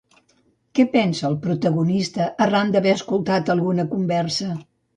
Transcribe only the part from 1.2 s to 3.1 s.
el protagonista arran d'haver